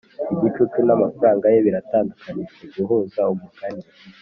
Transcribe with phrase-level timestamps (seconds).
[0.33, 3.83] igicucu namafaranga ye biratandukanijwe guhuza umugani